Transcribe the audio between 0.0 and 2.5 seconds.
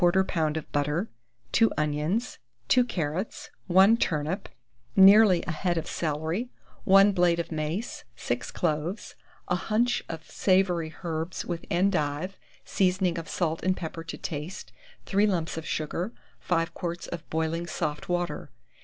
of butter, 2 onions,